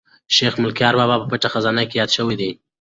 [0.35, 2.51] شیخ ملکیار بابا په پټه خزانه کې یاد شوی دی.